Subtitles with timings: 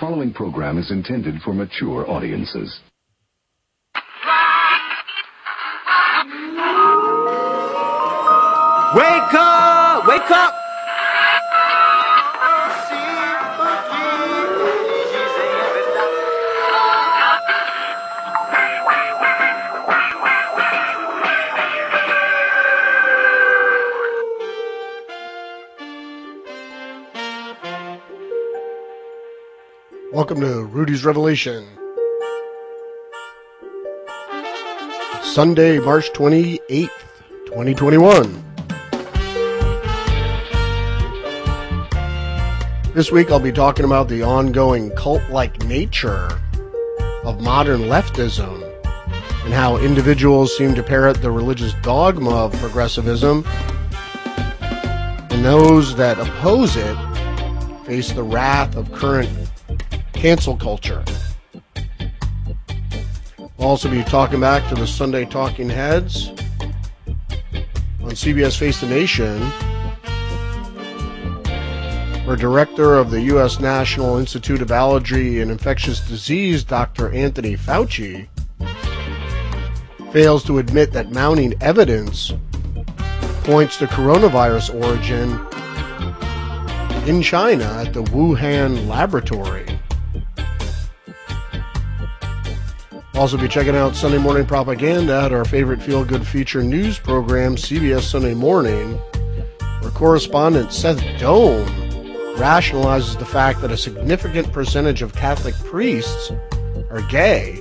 [0.00, 2.80] following program is intended for mature audiences.
[8.96, 9.49] Wake up!
[30.30, 31.66] Welcome to Rudy's Revelation.
[35.22, 36.88] Sunday, March 28th,
[37.46, 38.44] 2021.
[42.94, 46.40] This week I'll be talking about the ongoing cult like nature
[47.24, 48.62] of modern leftism
[49.44, 53.44] and how individuals seem to parrot the religious dogma of progressivism,
[54.60, 56.96] and those that oppose it
[57.84, 59.28] face the wrath of current
[60.20, 61.02] cancel culture.
[63.38, 66.28] We'll also be talking back to the Sunday Talking Heads
[68.02, 69.40] on CBS Face the Nation
[72.26, 73.60] where director of the U.S.
[73.60, 77.10] National Institute of Allergy and Infectious Disease, Dr.
[77.14, 78.28] Anthony Fauci,
[80.12, 82.34] fails to admit that mounting evidence
[83.44, 85.30] points to coronavirus origin
[87.08, 89.79] in China at the Wuhan laboratory.
[93.20, 97.54] Also, be checking out Sunday Morning Propaganda at our favorite feel good feature news program,
[97.54, 98.94] CBS Sunday Morning,
[99.80, 101.66] where correspondent Seth Doane
[102.36, 106.32] rationalizes the fact that a significant percentage of Catholic priests
[106.88, 107.60] are gay,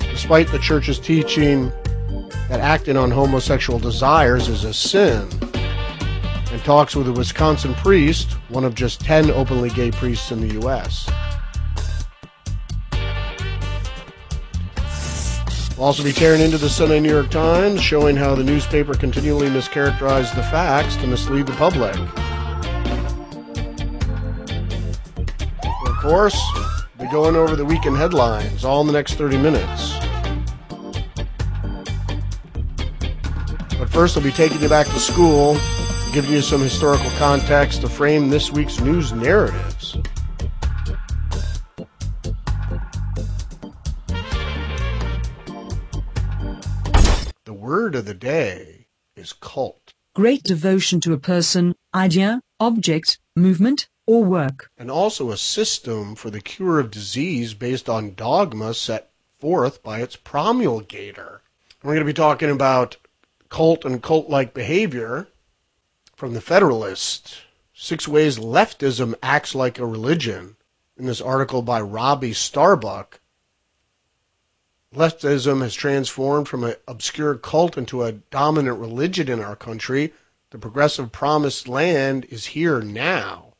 [0.00, 1.72] despite the church's teaching
[2.50, 5.26] that acting on homosexual desires is a sin,
[6.52, 10.52] and talks with a Wisconsin priest, one of just 10 openly gay priests in the
[10.60, 11.08] U.S.
[15.76, 19.48] We'll also be tearing into the Sunday New York Times, showing how the newspaper continually
[19.48, 21.96] mischaracterized the facts to mislead the public.
[25.88, 26.40] Of course,
[26.96, 29.94] we'll be going over the weekend headlines all in the next 30 minutes.
[33.76, 35.54] But first, I'll be taking you back to school,
[36.12, 39.73] giving you some historical context to frame this week's news narratives.
[47.94, 49.94] Word of the day is cult.
[50.16, 54.68] Great devotion to a person, idea, object, movement, or work.
[54.76, 60.00] And also a system for the cure of disease based on dogma set forth by
[60.00, 61.42] its promulgator.
[61.84, 62.96] We're going to be talking about
[63.48, 65.28] cult and cult like behavior
[66.16, 67.42] from the Federalist
[67.74, 70.56] Six Ways Leftism Acts Like a Religion
[70.96, 73.20] in this article by Robbie Starbuck.
[74.94, 80.12] Leftism has transformed from an obscure cult into a dominant religion in our country.
[80.50, 83.54] The progressive promised land is here now.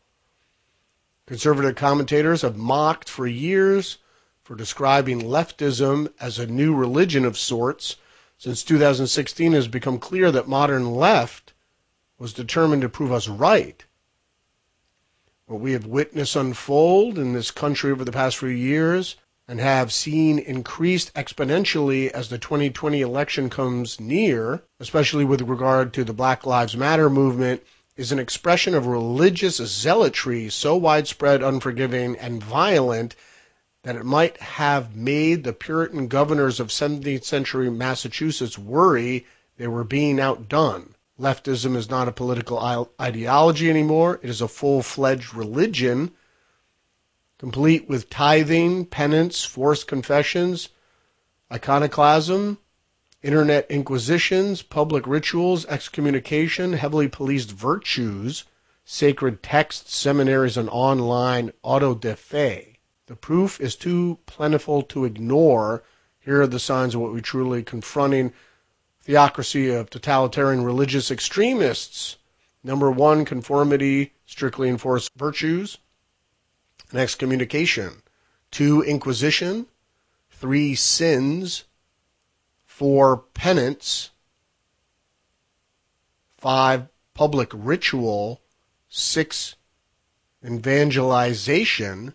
[1.27, 3.99] Conservative commentators have mocked for years
[4.45, 7.97] for describing leftism as a new religion of sorts.
[8.39, 11.53] Since 2016, it has become clear that modern left
[12.17, 13.85] was determined to prove us right.
[15.47, 19.93] What we have witnessed unfold in this country over the past few years and have
[19.93, 26.47] seen increased exponentially as the 2020 election comes near, especially with regard to the Black
[26.47, 27.63] Lives Matter movement
[27.97, 33.15] is an expression of religious zealotry so widespread, unforgiving, and violent
[33.85, 39.27] that it might have made the Puritan governors of 17th century Massachusetts worry
[39.59, 40.95] they were being outdone.
[41.21, 46.11] Leftism is not a political ideology anymore, it is a full fledged religion,
[47.39, 50.69] complete with tithing, penance, forced confessions,
[51.53, 52.59] iconoclasm,
[53.23, 58.45] internet inquisitions, public rituals, excommunication, heavily policed virtues,
[58.85, 62.79] sacred texts, seminaries, and online auto da fe.
[63.07, 65.83] The proof is too plentiful to ignore.
[66.21, 68.33] Here are the signs of what we truly confronting
[69.03, 72.17] theocracy of totalitarian religious extremists.
[72.63, 75.79] Number one, conformity, strictly enforced virtues,
[76.99, 78.03] excommunication.
[78.51, 79.67] Two, inquisition.
[80.31, 81.65] Three, sins
[82.75, 84.11] four, penance,
[86.37, 88.41] five, public ritual,
[88.89, 89.55] six,
[90.45, 92.15] evangelization,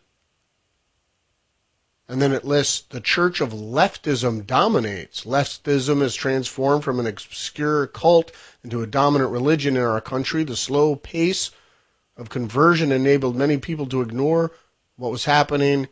[2.10, 5.24] and then it lists the church of leftism dominates.
[5.24, 10.44] Leftism is transformed from an obscure cult into a dominant religion in our country.
[10.44, 11.52] The slow pace
[12.18, 14.52] of conversion enabled many people to ignore
[15.00, 15.88] what was happening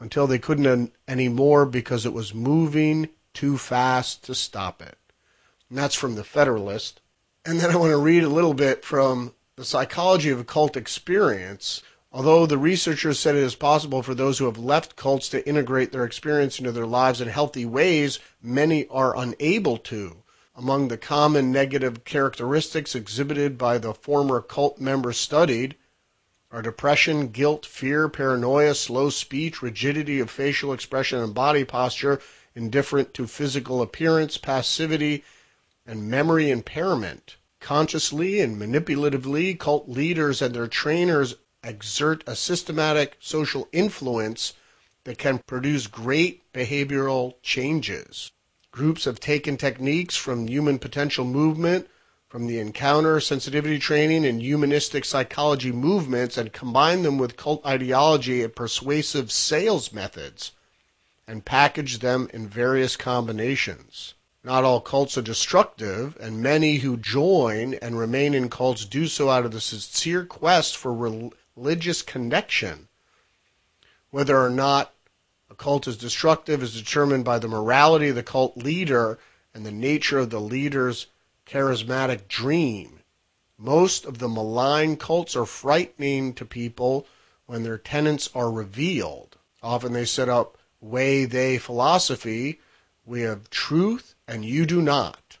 [0.00, 4.96] until they couldn't anymore because it was moving too fast to stop it.
[5.68, 7.00] And that's from the Federalist.
[7.44, 11.82] And then I want to read a little bit from the psychology of cult experience.
[12.10, 15.92] Although the researchers said it is possible for those who have left cults to integrate
[15.92, 20.22] their experience into their lives in healthy ways, many are unable to.
[20.56, 25.76] Among the common negative characteristics exhibited by the former cult members studied
[26.50, 32.20] are depression, guilt, fear, paranoia, slow speech, rigidity of facial expression and body posture,
[32.54, 35.24] indifferent to physical appearance, passivity,
[35.86, 37.36] and memory impairment.
[37.60, 44.54] Consciously and manipulatively, cult leaders and their trainers exert a systematic social influence
[45.04, 48.30] that can produce great behavioral changes.
[48.70, 51.88] Groups have taken techniques from human potential movement,
[52.28, 58.42] from the encounter sensitivity training and humanistic psychology movements, and combine them with cult ideology
[58.42, 60.52] and persuasive sales methods,
[61.26, 64.12] and package them in various combinations.
[64.44, 69.30] Not all cults are destructive, and many who join and remain in cults do so
[69.30, 72.88] out of the sincere quest for religious connection.
[74.10, 74.94] Whether or not
[75.50, 79.18] a cult is destructive is determined by the morality of the cult leader
[79.54, 81.06] and the nature of the leader's
[81.48, 83.00] charismatic dream.
[83.56, 87.06] Most of the malign cults are frightening to people
[87.46, 89.36] when their tenets are revealed.
[89.62, 92.60] Often they set up way they philosophy.
[93.04, 95.38] We have truth and you do not.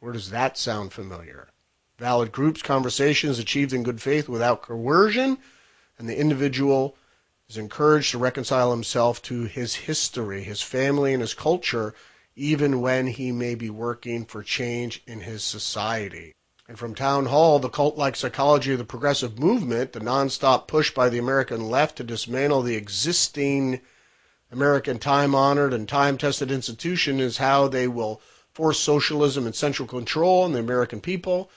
[0.00, 1.50] Where does that sound familiar?
[1.98, 5.38] Valid groups, conversations achieved in good faith without coercion,
[5.98, 6.96] and the individual
[7.48, 11.94] is encouraged to reconcile himself to his history, his family, and his culture,
[12.34, 16.34] even when he may be working for change in his society.
[16.68, 20.90] And from Town Hall, the cult like psychology of the progressive movement, the nonstop push
[20.92, 23.80] by the American left to dismantle the existing
[24.50, 28.20] American time honored and time tested institution is how they will
[28.52, 31.50] force socialism and central control on the American people.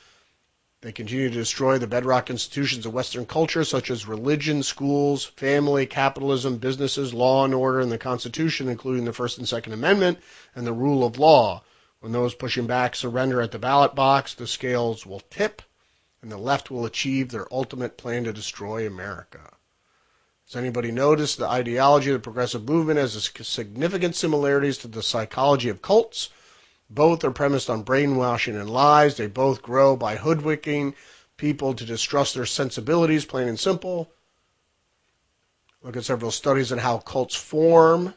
[0.86, 5.88] They continue to destroy the bedrock institutions of Western culture, such as religion, schools, family,
[5.88, 10.20] capitalism, businesses, law and order, and the Constitution, including the First and Second Amendment
[10.54, 11.64] and the rule of law.
[12.02, 15.64] When those pushing back surrender at the ballot box, the scales will tip,
[16.22, 19.54] and the left will achieve their ultimate plan to destroy America.
[20.46, 25.70] Has anybody noticed the ideology of the progressive movement has significant similarities to the psychology
[25.70, 26.30] of cults?
[26.90, 29.18] Both are premised on brainwashing and lies.
[29.18, 30.96] They both grow by hoodwinking
[31.38, 34.12] people to distrust their sensibilities, plain and simple.
[35.82, 38.14] Look at several studies on how cults form,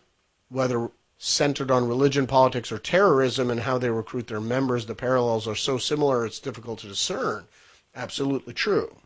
[0.49, 4.87] whether centered on religion, politics, or terrorism, and how they recruit their members.
[4.87, 7.47] The parallels are so similar it's difficult to discern.
[7.95, 8.97] Absolutely true.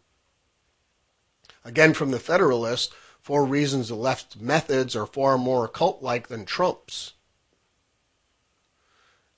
[1.64, 2.92] Again, from the Federalist,
[3.22, 7.12] Four reasons the left's methods are far more cult like than Trump's.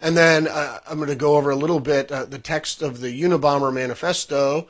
[0.04, 3.00] And then uh, I'm going to go over a little bit uh, the text of
[3.00, 4.68] the Unabomber Manifesto,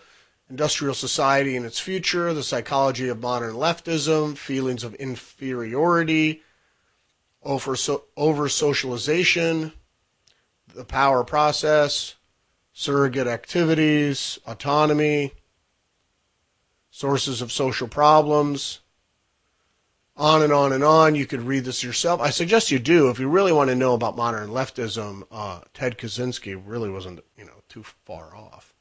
[0.49, 6.43] Industrial Society and Its Future, the Psychology of Modern Leftism, Feelings of Inferiority,
[7.43, 9.73] Over, so, over Socialization,
[10.73, 12.15] The Power Process,
[12.73, 15.33] Surrogate Activities, Autonomy,
[16.93, 18.83] Sources of Social Problems,
[20.17, 21.15] on and on and on.
[21.15, 22.21] You could read this yourself.
[22.21, 25.25] I suggest you do if you really want to know about modern leftism.
[25.31, 28.73] Uh, Ted Kaczynski really wasn't, you know, too far off.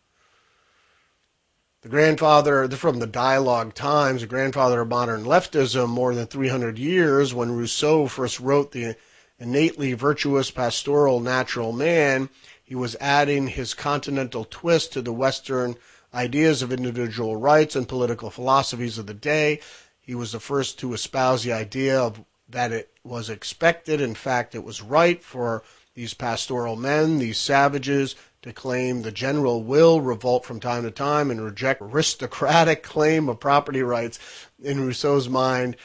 [1.82, 7.34] The grandfather from the Dialogue Times, the grandfather of modern leftism, more than 300 years,
[7.34, 8.96] when Rousseau first wrote the
[9.38, 12.30] innately virtuous pastoral natural man,
[12.64, 15.76] he was adding his continental twist to the Western
[16.14, 19.60] ideas of individual rights and political philosophies of the day.
[20.04, 24.54] He was the first to espouse the idea of that it was expected, in fact,
[24.54, 25.64] it was right for
[25.96, 31.32] these pastoral men, these savages, to claim the general will, revolt from time to time,
[31.32, 34.20] and reject aristocratic claim of property rights.
[34.62, 35.78] In Rousseau's mind,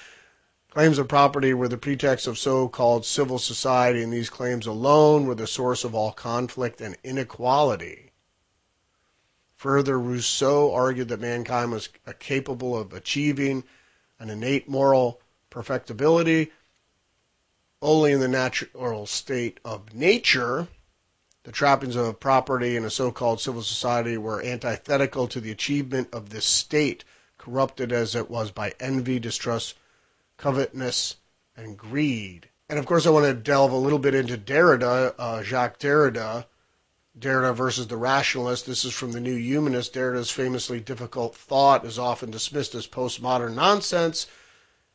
[0.68, 5.36] claims of property were the pretext of so-called civil society, and these claims alone were
[5.36, 8.10] the source of all conflict and inequality.
[9.54, 13.62] Further, Rousseau argued that mankind was capable of achieving
[14.18, 15.20] an innate moral
[15.50, 16.50] perfectibility
[17.80, 20.68] only in the natural state of nature.
[21.44, 26.08] The trappings of property in a so called civil society were antithetical to the achievement
[26.12, 27.04] of this state,
[27.38, 29.76] corrupted as it was by envy, distrust,
[30.36, 31.16] covetousness,
[31.56, 32.48] and greed.
[32.68, 36.46] And of course, I want to delve a little bit into Derrida, uh, Jacques Derrida,
[37.18, 38.66] Derrida versus the rationalist.
[38.66, 39.94] This is from the New Humanist.
[39.94, 44.26] Derrida's famously difficult thought is often dismissed as postmodern nonsense.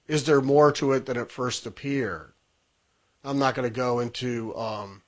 [0.08, 2.34] Is there more to it than it first appeared?
[3.24, 5.01] I'm not going to go into um,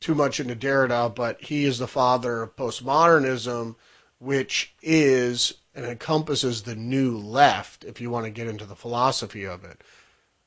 [0.00, 3.76] too much into Derrida, but he is the father of postmodernism,
[4.18, 9.44] which is and encompasses the new left, if you want to get into the philosophy
[9.44, 9.82] of it.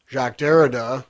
[0.09, 1.05] Jacques Derrida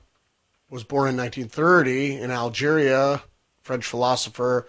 [0.70, 3.24] was born in 1930 in Algeria,
[3.62, 4.68] French philosopher,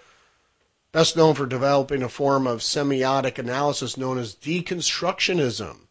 [0.94, 5.88] best known for developing a form of semiotic analysis known as deconstructionism.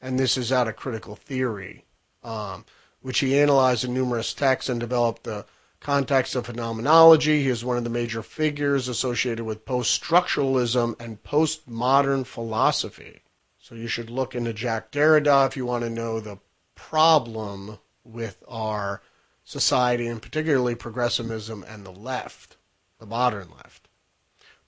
[0.00, 1.84] And this is out of critical theory,
[2.24, 2.64] um,
[3.02, 5.44] which he analyzed in numerous texts and developed the
[5.78, 7.42] context of phenomenology.
[7.42, 13.20] He is one of the major figures associated with post structuralism and postmodern philosophy.
[13.58, 16.38] So you should look into Jacques Derrida if you want to know the
[16.74, 19.02] problem with our
[19.44, 22.56] society, and particularly progressivism and the left,
[23.02, 23.88] the modern left.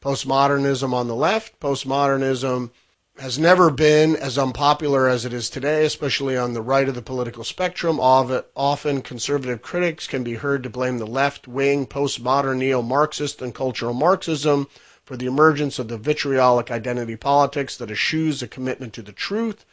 [0.03, 2.73] Postmodernism on the left, postmodernism
[3.17, 7.01] has never been as unpopular as it is today, especially on the right of the
[7.01, 8.01] political spectrum.
[8.01, 13.55] Often conservative critics can be heard to blame the left wing, postmodern neo Marxist, and
[13.55, 14.67] cultural Marxism
[15.05, 19.65] for the emergence of the vitriolic identity politics that eschews a commitment to the truth,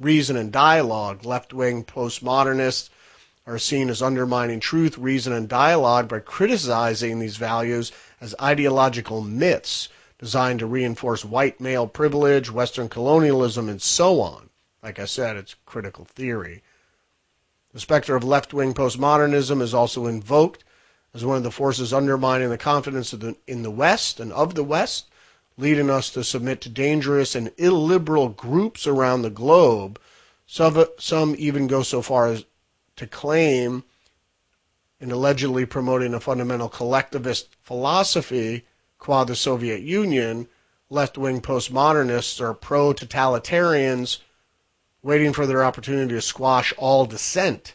[0.00, 1.24] reason, and dialogue.
[1.24, 2.90] Left wing postmodernists
[3.46, 9.88] are seen as undermining truth, reason, and dialogue by criticizing these values as ideological myths
[10.18, 14.50] designed to reinforce white male privilege, Western colonialism, and so on.
[14.82, 16.62] Like I said, it's critical theory.
[17.72, 20.64] The specter of left wing postmodernism is also invoked
[21.14, 24.64] as one of the forces undermining the confidence the, in the West and of the
[24.64, 25.06] West,
[25.56, 30.00] leading us to submit to dangerous and illiberal groups around the globe.
[30.46, 32.44] Some, some even go so far as
[32.96, 33.84] to claim
[35.00, 38.64] in allegedly promoting a fundamental collectivist philosophy
[38.98, 40.48] qua the Soviet Union,
[40.90, 44.18] left wing postmodernists are pro totalitarians
[45.02, 47.74] waiting for their opportunity to squash all dissent.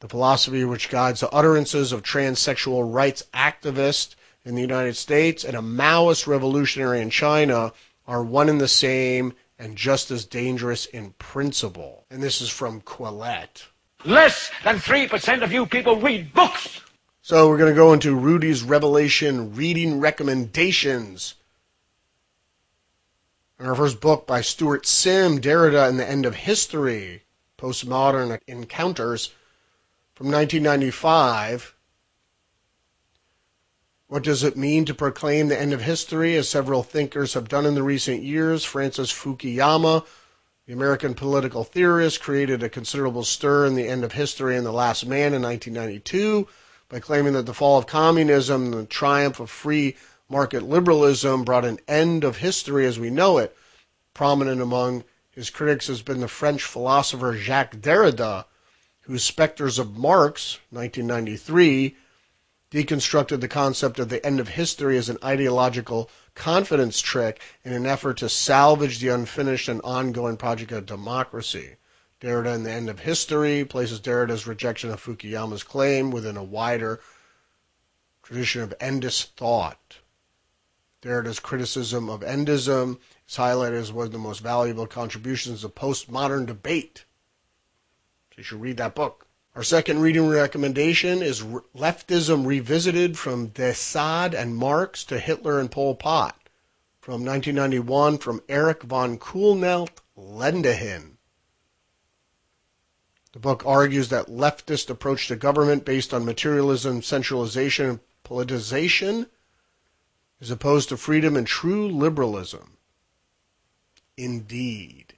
[0.00, 5.56] The philosophy which guides the utterances of transsexual rights activists in the United States and
[5.56, 7.72] a Maoist revolutionary in China
[8.06, 12.04] are one and the same and just as dangerous in principle.
[12.10, 13.64] And this is from Quillette.
[14.04, 16.80] Less than 3% of you people read books.
[17.22, 21.34] So we're going to go into Rudy's Revelation reading recommendations.
[23.58, 27.22] And our first book by Stuart Sim, Derrida and the End of History,
[27.56, 29.32] Postmodern Encounters,
[30.14, 31.74] from 1995.
[34.06, 37.64] What does it mean to proclaim the end of history, as several thinkers have done
[37.64, 38.64] in the recent years?
[38.64, 40.04] Francis Fukuyama,
[40.66, 44.72] the American political theorist, created a considerable stir in the end of history in The
[44.72, 46.48] Last Man in 1992
[46.88, 49.96] by claiming that the fall of communism and the triumph of free
[50.28, 53.54] market liberalism brought an end of history as we know it.
[54.14, 58.46] Prominent among his critics has been the French philosopher Jacques Derrida,
[59.00, 61.94] whose Spectres of Marx, 1993,
[62.70, 67.86] deconstructed the concept of the end of history as an ideological confidence trick in an
[67.86, 71.76] effort to salvage the unfinished and ongoing project of democracy.
[72.20, 77.00] Derrida and the End of History places Derrida's rejection of Fukuyama's claim within a wider
[78.22, 79.98] tradition of endist thought.
[81.02, 82.98] Derrida's criticism of endism
[83.28, 87.04] is highlighted as one of the most valuable contributions of postmodern debate.
[88.30, 89.26] So you should read that book.
[89.54, 91.44] Our second reading recommendation is
[91.76, 96.48] Leftism Revisited from de Sade and Marx to Hitler and Pol Pot
[97.00, 101.18] from 1991 from Eric von Kuhlnelt Lendehin.
[103.30, 109.28] The book argues that leftist approach to government based on materialism, centralization, and politicization
[110.40, 112.76] is opposed to freedom and true liberalism.
[114.16, 115.13] Indeed.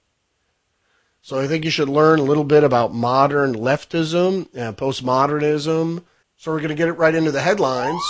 [1.27, 6.05] So I think you should learn a little bit about modern leftism and postmodernism.
[6.37, 8.01] So we're going to get it right into the headlines.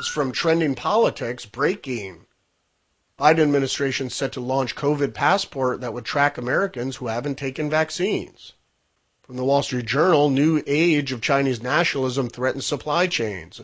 [0.00, 2.24] It's from Trending Politics, breaking.
[3.18, 8.54] Biden administration set to launch COVID passport that would track Americans who haven't taken vaccines.
[9.20, 13.60] From the Wall Street Journal, new age of Chinese nationalism threatens supply chains.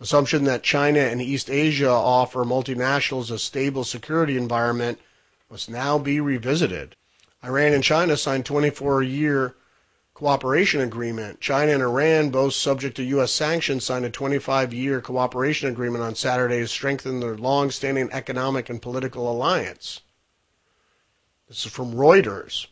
[0.00, 4.98] Assumption that China and East Asia offer multinationals a stable security environment
[5.48, 6.96] must now be revisited.
[7.44, 9.54] Iran and China signed 24-year
[10.14, 11.40] cooperation agreement.
[11.40, 13.32] China and Iran, both subject to U.S.
[13.32, 19.30] sanctions, signed a 25-year cooperation agreement on Saturday to strengthen their long-standing economic and political
[19.30, 20.00] alliance.
[21.48, 22.68] This is from Reuters.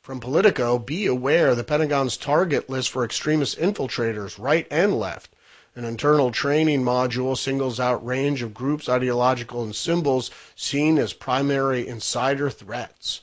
[0.00, 5.34] From Politico, be aware the Pentagon's target list for extremist infiltrators, right and left.
[5.78, 11.86] An internal training module singles out range of groups, ideological, and symbols seen as primary
[11.86, 13.20] insider threats.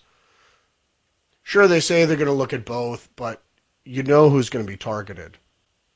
[1.43, 3.43] Sure, they say they're going to look at both, but
[3.83, 5.37] you know who's going to be targeted,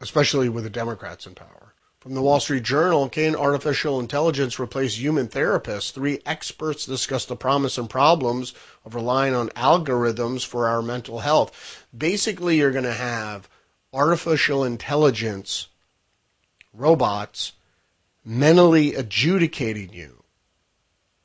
[0.01, 1.75] especially with the Democrats in power.
[2.01, 5.94] From the Wall Street Journal, can artificial intelligence replace human therapists?
[5.94, 11.88] Three experts discuss the promise and problems of relying on algorithms for our mental health.
[11.98, 13.48] Basically, you're going to have
[13.94, 15.68] artificial intelligence
[16.73, 17.53] robots
[18.23, 20.23] mentally adjudicating you.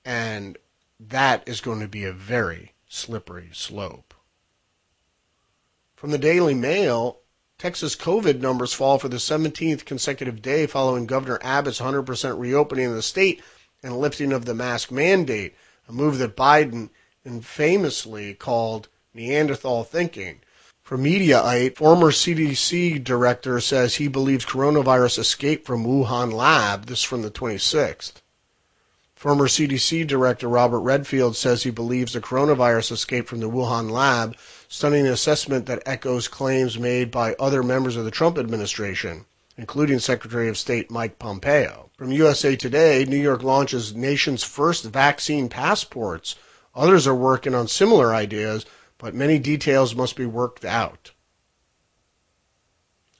[0.04, 0.58] And
[1.00, 4.14] that is going to be a very slippery slope.
[5.96, 7.20] From the Daily Mail,
[7.58, 12.94] Texas COVID numbers fall for the 17th consecutive day following Governor Abbott's 100% reopening of
[12.94, 13.42] the state
[13.82, 15.54] and lifting of the mask mandate,
[15.88, 16.90] a move that Biden
[17.24, 20.40] infamously called Neanderthal thinking.
[20.84, 26.84] For Mediaite, former CDC director says he believes coronavirus escaped from Wuhan lab.
[26.84, 28.20] This from the 26th.
[29.14, 34.36] Former CDC Director Robert Redfield says he believes the coronavirus escaped from the Wuhan lab,
[34.68, 39.24] stunning assessment that echoes claims made by other members of the Trump administration,
[39.56, 41.88] including Secretary of State Mike Pompeo.
[41.96, 46.36] From USA Today, New York launches nation's first vaccine passports.
[46.74, 48.66] Others are working on similar ideas,
[48.98, 51.12] but many details must be worked out.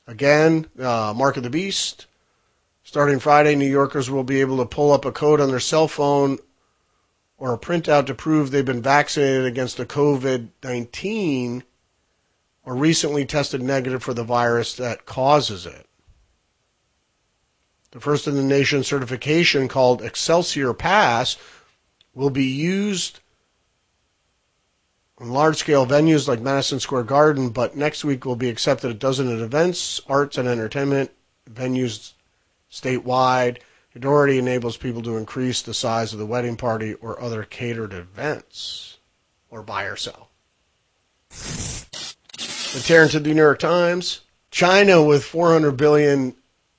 [0.06, 2.06] Again, uh, Mark of the Beast,
[2.86, 5.88] Starting Friday, New Yorkers will be able to pull up a code on their cell
[5.88, 6.38] phone
[7.38, 11.64] or a printout to prove they've been vaccinated against the COVID 19
[12.62, 15.86] or recently tested negative for the virus that causes it.
[17.92, 21.38] The first in the nation certification called Excelsior Pass
[22.14, 23.20] will be used
[25.30, 29.30] large scale venues like Madison Square Garden, but next week will be accepted at dozens
[29.30, 31.10] of events, arts, and entertainment
[31.50, 32.12] venues
[32.70, 33.58] statewide.
[33.94, 37.92] It already enables people to increase the size of the wedding party or other catered
[37.92, 38.98] events,
[39.50, 40.30] or buy or sell.
[41.30, 44.22] The tear into the New York Times.
[44.50, 46.34] China with 400 billion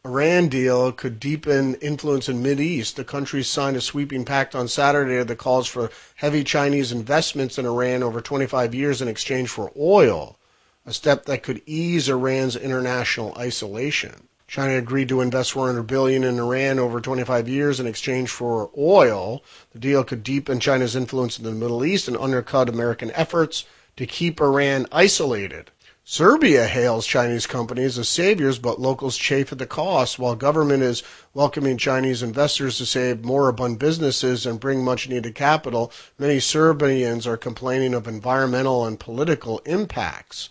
[0.06, 2.96] Iran deal could deepen influence in Mid East.
[2.96, 7.66] The country signed a sweeping pact on Saturday that calls for heavy Chinese investments in
[7.66, 10.38] Iran over 25 years in exchange for oil,
[10.86, 14.28] a step that could ease Iran's international isolation.
[14.48, 19.44] China agreed to invest 400 billion in Iran over 25 years in exchange for oil.
[19.72, 23.66] The deal could deepen China's influence in the Middle East and undercut American efforts
[23.98, 25.72] to keep Iran isolated.
[26.08, 30.20] Serbia hails Chinese companies as saviors, but locals chafe at the cost.
[30.20, 31.02] While government is
[31.34, 37.38] welcoming Chinese investors to save moribund businesses and bring much needed capital, many Serbians are
[37.38, 40.50] complaining of environmental and political impacts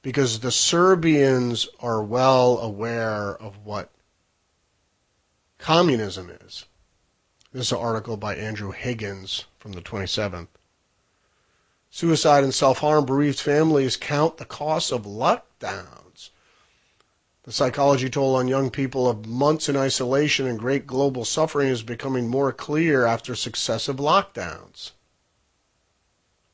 [0.00, 3.90] because the Serbians are well aware of what
[5.58, 6.64] communism is.
[7.52, 10.48] This is an article by Andrew Higgins from the 27th.
[11.94, 16.30] Suicide and self harm bereaved families count the cost of lockdowns.
[17.42, 21.82] The psychology toll on young people of months in isolation and great global suffering is
[21.82, 24.92] becoming more clear after successive lockdowns.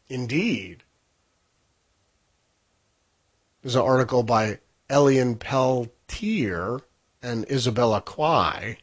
[0.08, 0.82] Indeed,
[3.62, 4.58] there's an article by
[4.90, 6.80] Elian Peltier
[7.22, 8.78] and Isabella Kwai.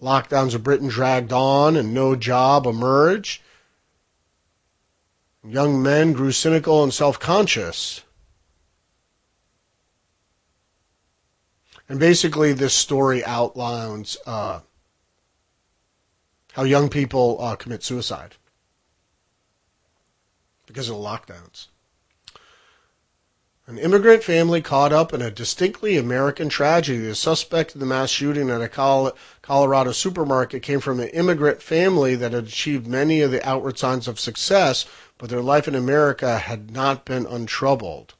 [0.00, 3.42] Lockdowns of Britain dragged on and no job emerged.
[5.44, 8.02] Young men grew cynical and self conscious.
[11.88, 14.60] And basically, this story outlines uh,
[16.52, 18.34] how young people uh, commit suicide
[20.66, 21.68] because of the lockdowns.
[23.68, 27.00] An immigrant family caught up in a distinctly American tragedy.
[27.00, 32.14] The suspect in the mass shooting at a Colorado supermarket came from an immigrant family
[32.14, 34.86] that had achieved many of the outward signs of success,
[35.18, 38.14] but their life in America had not been untroubled.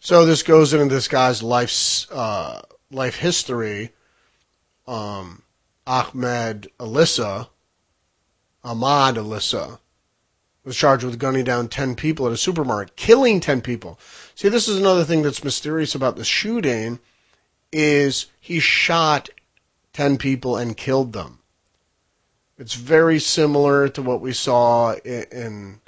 [0.00, 3.90] So this goes into this guy's life's uh, life history.
[4.86, 5.42] Um,
[5.86, 7.50] Ahmed Alissa,
[8.64, 9.80] Ahmad Alissa,
[10.64, 13.98] was charged with gunning down 10 people at a supermarket, killing 10 people.
[14.34, 16.98] See, this is another thing that's mysterious about the shooting
[17.70, 19.28] is he shot
[19.92, 21.40] 10 people and killed them.
[22.58, 25.80] It's very similar to what we saw in, in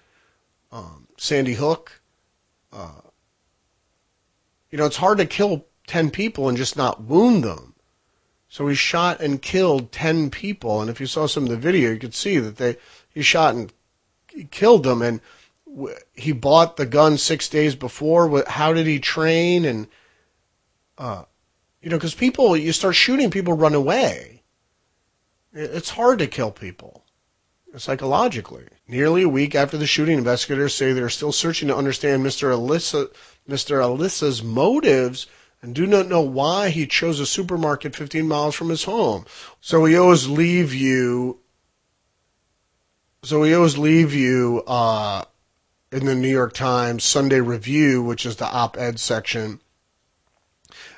[0.72, 2.00] um, Sandy Hook.
[2.72, 3.00] Uh,
[4.70, 7.74] you know, it's hard to kill 10 people and just not wound them.
[8.48, 10.80] So he shot and killed 10 people.
[10.80, 12.76] And if you saw some of the video, you could see that they,
[13.12, 13.72] he shot and
[14.44, 15.02] killed them.
[15.02, 15.20] And
[16.14, 18.44] he bought the gun six days before.
[18.46, 19.64] How did he train?
[19.64, 19.88] And,
[20.98, 21.24] uh,
[21.82, 24.42] you know, because people, you start shooting, people run away.
[25.52, 27.04] It's hard to kill people
[27.76, 28.66] psychologically.
[28.88, 32.54] Nearly a week after the shooting, investigators say they're still searching to understand Mr.
[32.56, 33.08] Alissa,
[33.48, 33.82] Mr.
[33.82, 35.26] Alissa's motives
[35.62, 39.26] and do not know why he chose a supermarket 15 miles from his home.
[39.60, 41.40] So we always leave you.
[43.22, 45.24] So we always leave you uh,
[45.90, 49.60] in the New York Times Sunday Review, which is the op-ed section,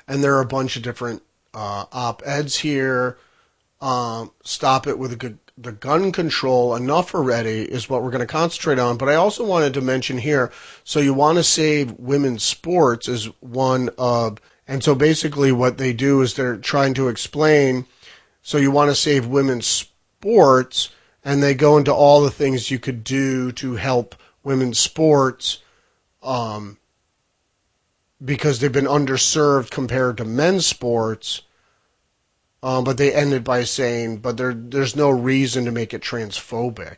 [0.07, 3.17] and there are a bunch of different uh, op-eds here.
[3.81, 8.25] Um, stop it with good the gun control enough already is what we're going to
[8.25, 8.97] concentrate on.
[8.97, 10.51] But I also wanted to mention here,
[10.83, 15.91] so you want to save women's sports is one of, and so basically what they
[15.91, 17.85] do is they're trying to explain,
[18.41, 20.89] so you want to save women's sports,
[21.23, 25.59] and they go into all the things you could do to help women's sports,
[26.23, 26.77] um,
[28.23, 31.41] because they've been underserved compared to men's sports
[32.61, 36.97] um, but they ended by saying, but there, there's no reason to make it transphobic.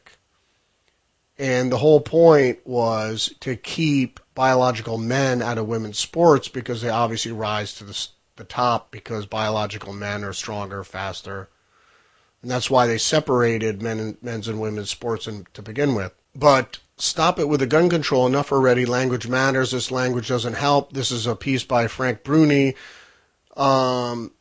[1.38, 6.90] And the whole point was to keep biological men out of women's sports because they
[6.90, 8.08] obviously rise to the,
[8.38, 11.50] the top because biological men are stronger, faster.
[12.42, 16.14] And that's why they separated men and, men's and women's sports in, to begin with.
[16.36, 18.26] But stop it with the gun control.
[18.26, 18.86] Enough already.
[18.86, 19.72] Language matters.
[19.72, 20.94] This language doesn't help.
[20.94, 22.76] This is a piece by Frank Bruni.
[23.56, 24.32] Um,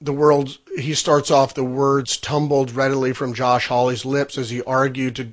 [0.00, 4.62] the world he starts off the words tumbled readily from Josh Hawley's lips as he
[4.62, 5.32] argued to,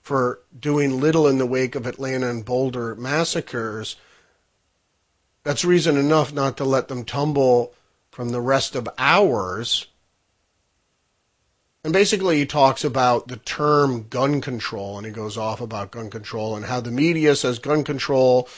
[0.00, 3.96] for doing little in the wake of Atlanta and Boulder massacres.
[5.42, 7.74] That's reason enough not to let them tumble
[8.10, 9.88] from the rest of ours.
[11.84, 16.08] And basically, he talks about the term gun control, and he goes off about gun
[16.08, 18.48] control and how the media says gun control,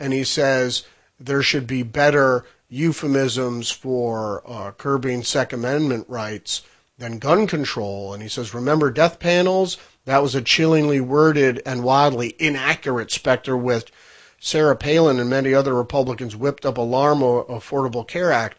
[0.00, 0.84] and he says
[1.18, 6.62] there should be better euphemisms for uh, curbing Second Amendment rights
[6.96, 8.14] than gun control.
[8.14, 9.76] And he says, remember death panels?
[10.06, 13.90] That was a chillingly worded and wildly inaccurate specter with
[14.38, 18.56] Sarah Palin and many other Republicans whipped up alarm of Affordable Care Act.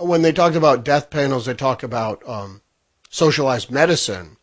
[0.00, 2.60] When they talked about death panels, they talk about um,
[3.10, 4.36] socialized medicine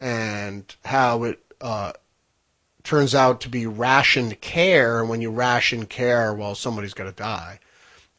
[0.00, 1.92] and how it uh,
[2.84, 5.00] turns out to be rationed care.
[5.00, 7.60] And when you ration care, well, somebody's going to die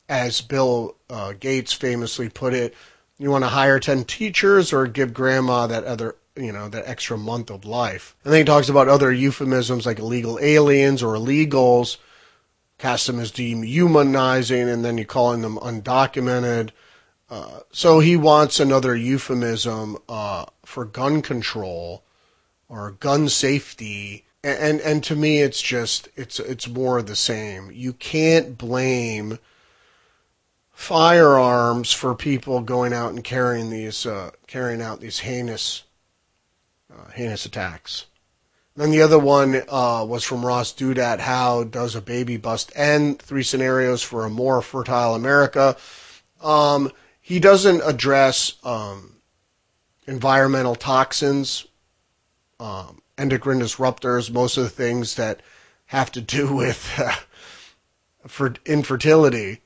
[0.10, 2.74] as Bill uh, Gates famously put it,
[3.20, 7.18] you want to hire 10 teachers or give grandma that other, you know, that extra
[7.18, 8.16] month of life.
[8.24, 11.98] And then he talks about other euphemisms like illegal aliens or illegals,
[12.80, 16.72] cast them as dehumanizing, and then you're calling them undocumented.
[17.30, 22.04] Uh, so he wants another euphemism uh, for gun control
[22.68, 24.26] or gun safety.
[24.44, 27.72] And, and and to me, it's just it's it's more of the same.
[27.72, 29.38] You can't blame
[30.72, 35.84] firearms for people going out and carrying these uh, carrying out these heinous
[36.92, 38.06] uh, heinous attacks.
[38.76, 41.20] Then the other one uh, was from Ross Douthat.
[41.20, 43.20] How does a baby bust end?
[43.22, 45.76] Three scenarios for a more fertile America.
[46.42, 46.90] Um,
[47.30, 49.18] he doesn't address um,
[50.08, 51.68] environmental toxins,
[52.60, 55.44] um, endocrine disruptors, most of the things that
[55.86, 56.80] have to do with
[58.26, 59.62] for infertility.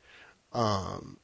[0.51, 1.19] Um,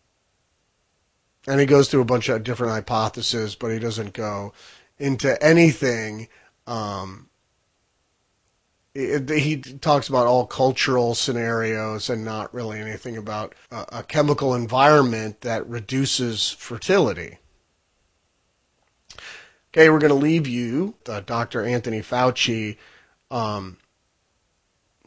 [1.45, 4.54] and he goes through a bunch of different hypotheses, but he doesn't go
[4.97, 6.30] into anything.
[6.65, 7.28] Um,
[8.93, 15.41] he talks about all cultural scenarios and not really anything about a, a chemical environment
[15.41, 17.38] that reduces fertility.
[19.71, 21.63] Okay, we're going to leave you, uh, Dr.
[21.63, 22.78] Anthony Fauci,
[23.30, 23.78] um,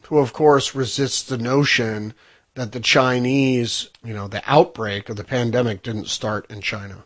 [0.03, 2.13] who of course resists the notion
[2.55, 7.03] that the Chinese, you know, the outbreak of the pandemic didn't start in China.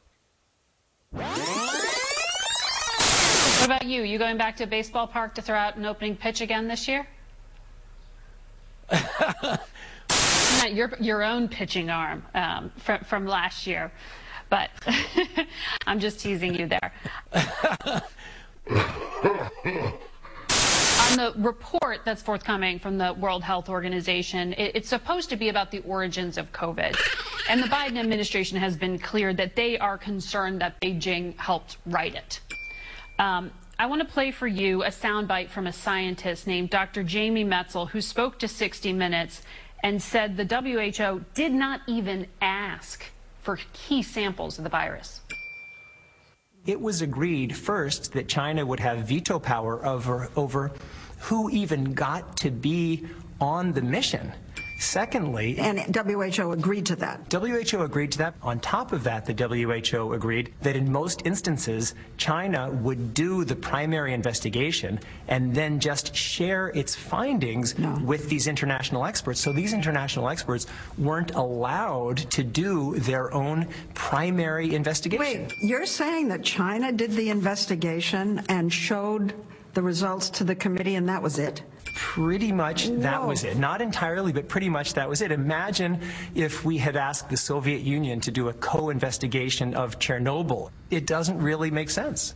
[3.58, 4.04] What about you?
[4.04, 6.88] You going back to a baseball park to throw out an opening pitch again this
[6.88, 7.08] year?
[8.92, 13.92] Not your your own pitching arm um, from from last year,
[14.50, 14.70] but
[15.88, 16.94] I'm just teasing you there.
[21.10, 25.50] on the report that's forthcoming from the World Health Organization, it, it's supposed to be
[25.50, 26.96] about the origins of COVID.
[27.50, 32.16] And the Biden administration has been clear that they are concerned that Beijing helped write
[32.16, 32.40] it.
[33.20, 37.04] Um, I want to play for you a soundbite from a scientist named Dr.
[37.04, 39.42] Jamie Metzl, who spoke to 60 Minutes
[39.84, 43.06] and said the WHO did not even ask
[43.42, 45.22] for key samples of the virus.
[46.66, 50.72] It was agreed first that China would have veto power over, over
[51.20, 53.06] who even got to be
[53.40, 54.34] on the mission.
[54.80, 57.32] Secondly, and WHO agreed to that.
[57.32, 58.36] WHO agreed to that.
[58.42, 63.56] On top of that, the WHO agreed that in most instances, China would do the
[63.56, 68.00] primary investigation and then just share its findings no.
[68.04, 69.40] with these international experts.
[69.40, 75.48] So these international experts weren't allowed to do their own primary investigation.
[75.48, 79.34] Wait, you're saying that China did the investigation and showed
[79.78, 81.62] the results to the committee and that was it?
[81.94, 82.98] Pretty much Whoa.
[82.98, 83.58] that was it.
[83.58, 85.32] Not entirely, but pretty much that was it.
[85.32, 86.02] Imagine
[86.34, 90.72] if we had asked the Soviet Union to do a co investigation of Chernobyl.
[90.90, 92.34] It doesn't really make sense.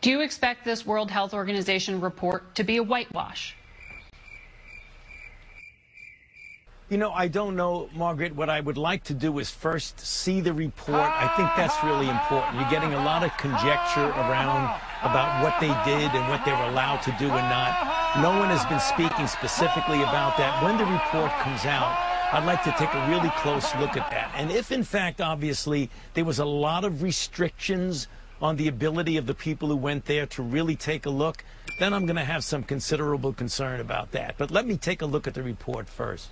[0.00, 3.55] Do you expect this World Health Organization report to be a whitewash?
[6.88, 8.36] You know, I don't know, Margaret.
[8.36, 11.10] What I would like to do is first see the report.
[11.10, 12.54] I think that's really important.
[12.54, 14.70] You're getting a lot of conjecture around
[15.02, 18.22] about what they did and what they were allowed to do and not.
[18.22, 20.62] No one has been speaking specifically about that.
[20.62, 21.90] When the report comes out,
[22.32, 24.30] I'd like to take a really close look at that.
[24.36, 28.06] And if, in fact, obviously, there was a lot of restrictions
[28.40, 31.42] on the ability of the people who went there to really take a look,
[31.80, 34.36] then I'm going to have some considerable concern about that.
[34.38, 36.30] But let me take a look at the report first.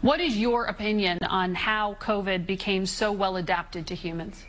[0.00, 4.44] What is your opinion on how COVID became so well adapted to humans?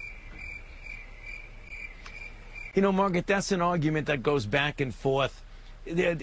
[2.73, 5.41] You know, Margaret, that's an argument that goes back and forth.
[5.88, 6.17] A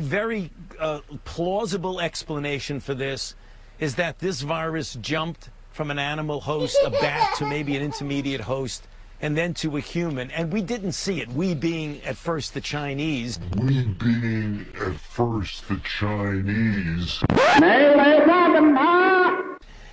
[0.00, 3.34] very uh, plausible explanation for this
[3.78, 8.40] is that this virus jumped from an animal host, a bat, to maybe an intermediate
[8.40, 8.88] host,
[9.20, 10.30] and then to a human.
[10.30, 13.38] And we didn't see it, we being at first the Chinese.
[13.56, 17.22] We being at first the Chinese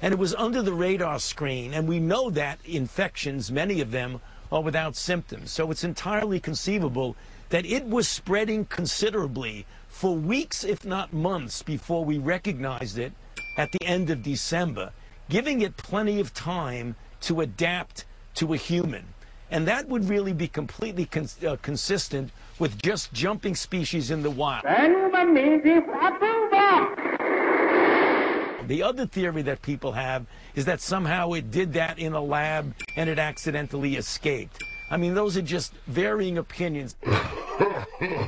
[0.04, 1.74] and it was under the radar screen.
[1.74, 4.20] And we know that infections, many of them,
[4.52, 5.52] are without symptoms.
[5.52, 7.16] So it's entirely conceivable
[7.50, 13.14] that it was spreading considerably for weeks, if not months, before we recognized it
[13.58, 14.92] at the end of December,
[15.30, 18.04] giving it plenty of time to adapt
[18.36, 19.06] to a human.
[19.54, 24.32] And that would really be completely cons uh, consistent with just jumping species in the
[24.32, 24.64] wild.
[28.68, 32.74] The other theory that people have is that somehow it did that in a lab
[32.96, 34.64] and it accidentally escaped.
[34.90, 36.96] I mean, those are just varying opinions.
[37.06, 38.28] I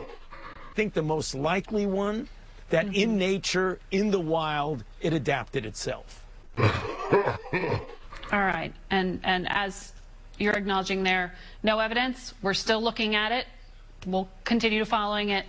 [0.75, 2.29] think the most likely one
[2.69, 3.17] that in mm-hmm.
[3.17, 6.23] nature, in the wild, it adapted itself.
[8.31, 8.73] All right.
[8.91, 9.94] And and as
[10.38, 12.34] you're acknowledging there, no evidence.
[12.41, 13.48] We're still looking at it.
[14.06, 15.45] We'll continue to following it.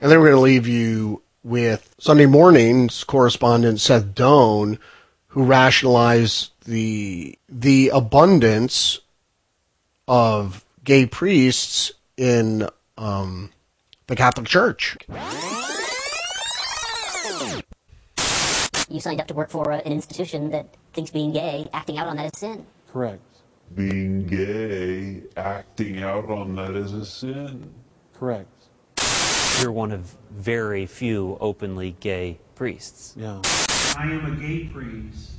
[0.00, 4.78] And then we're going to leave you with Sunday morning's correspondent Seth Doane,
[5.28, 9.00] who rationalized the the abundance
[10.08, 13.50] of gay priests in um,
[14.06, 14.96] the Catholic Church.
[18.94, 22.06] You signed up to work for uh, an institution that thinks being gay, acting out
[22.06, 22.64] on that is sin.
[22.92, 23.20] Correct.
[23.74, 27.74] Being gay, acting out on that is a sin.
[28.16, 28.48] Correct.
[29.60, 33.14] You're one of very few openly gay priests.
[33.16, 33.40] Yeah.
[33.98, 35.32] I am a gay priest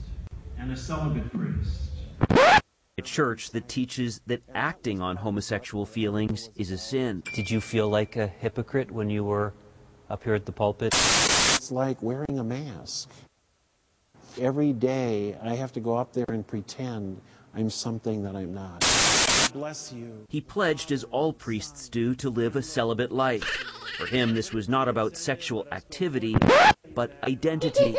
[0.57, 1.91] and a celibate priest.
[2.97, 7.23] A church that teaches that acting on homosexual feelings is a sin.
[7.33, 9.53] Did you feel like a hypocrite when you were
[10.09, 10.93] up here at the pulpit?
[10.93, 13.09] It's like wearing a mask.
[14.39, 17.21] Every day I have to go up there and pretend
[17.56, 18.82] I'm something that I'm not.
[19.54, 20.26] Bless you.
[20.28, 23.45] He pledged, as all priests do, to live a celibate life.
[23.98, 26.36] For him, this was not about sexual activity,
[26.93, 27.95] but identity.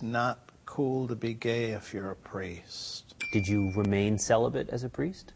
[0.00, 3.16] Not cool to be gay if you're a priest.
[3.32, 5.32] Did you remain celibate as a priest?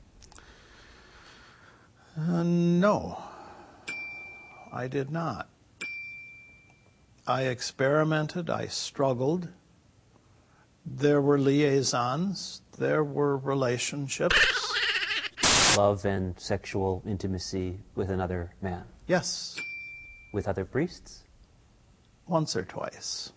[2.17, 3.21] Uh, no,
[4.73, 5.49] I did not.
[7.27, 9.49] I experimented, I struggled.
[10.87, 14.37] There were liaisons, there were relationships.
[15.77, 18.85] Love and sexual intimacy with another man.
[19.07, 19.57] Yes.
[20.33, 21.25] With other priests?
[22.27, 23.33] Once or twice.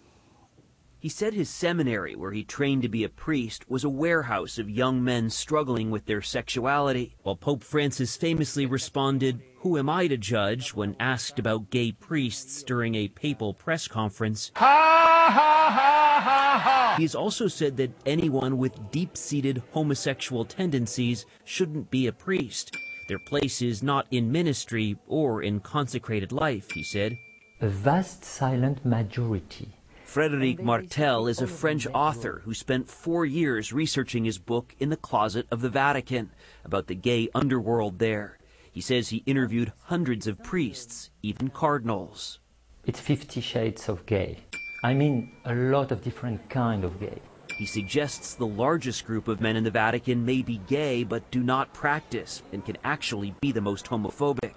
[0.99, 4.69] He said his seminary, where he trained to be a priest, was a warehouse of
[4.69, 10.15] young men struggling with their sexuality, while Pope Francis famously responded, Who am I to
[10.15, 14.49] judge, when asked about gay priests during a papal press conference.
[14.56, 16.93] Ha ha ha ha ha!
[16.95, 22.77] He has also said that anyone with deep seated homosexual tendencies shouldn't be a priest.
[23.10, 27.17] Their place is not in ministry or in consecrated life, he said.
[27.60, 29.75] a vast silent majority.
[30.08, 34.95] Frédéric Martel is a French author who spent four years researching his book In the
[34.95, 36.32] Closet of the Vatican
[36.63, 38.37] about the gay underworld there.
[38.77, 42.37] He says he interviewed hundreds of priests, even cardinals.
[42.85, 44.37] It's 50 shades of gay.
[44.83, 47.19] I mean, a lot of different kind of gay.
[47.57, 51.41] He suggests the largest group of men in the Vatican may be gay but do
[51.41, 54.53] not practice and can actually be the most homophobic.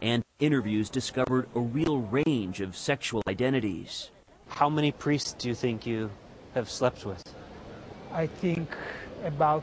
[0.00, 4.10] And interviews discovered a real range of sexual identities.
[4.48, 6.10] How many priests do you think you
[6.54, 7.22] have slept with?
[8.10, 8.68] I think
[9.24, 9.62] about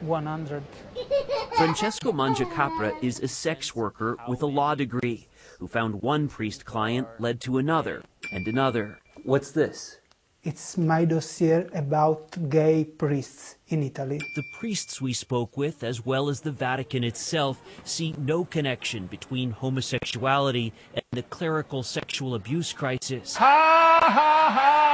[0.00, 0.64] 100.
[1.58, 5.26] Francesco Mangiacapra is a sex worker with a law degree
[5.58, 9.00] who found one priest client led to another and another.
[9.24, 9.98] What's this?
[10.44, 14.20] It's my dossier about gay priests in Italy.
[14.36, 19.50] The priests we spoke with, as well as the Vatican itself, see no connection between
[19.50, 23.36] homosexuality and the clerical sexual abuse crisis.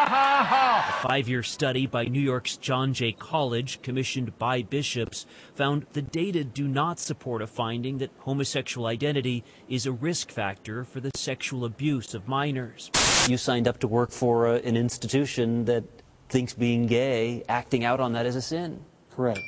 [0.07, 6.03] A five year study by New York's John Jay College, commissioned by bishops, found the
[6.03, 11.11] data do not support a finding that homosexual identity is a risk factor for the
[11.17, 12.91] sexual abuse of minors.
[13.29, 15.85] You signed up to work for uh, an institution that
[16.29, 18.85] thinks being gay, acting out on that is a sin.
[19.11, 19.41] Correct.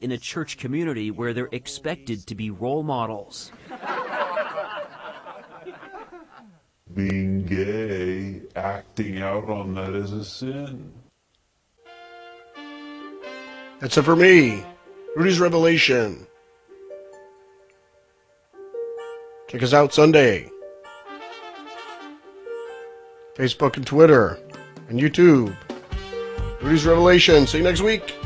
[0.00, 3.52] In a church community where they're expected to be role models.
[6.94, 10.92] Being gay, acting out on that is a sin.
[13.80, 14.64] That's it for me.
[15.16, 16.26] Rudy's Revelation.
[19.48, 20.50] Check us out Sunday.
[23.36, 24.38] Facebook and Twitter
[24.88, 25.56] and YouTube.
[26.60, 27.46] Rudy's Revelation.
[27.46, 28.19] See you next week.